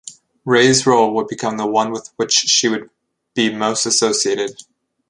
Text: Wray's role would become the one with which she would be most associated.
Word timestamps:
Wray's 0.45 0.87
role 0.87 1.13
would 1.13 1.27
become 1.27 1.57
the 1.57 1.67
one 1.67 1.91
with 1.91 2.09
which 2.15 2.33
she 2.33 2.67
would 2.67 2.89
be 3.35 3.53
most 3.53 3.85
associated. 3.85 4.59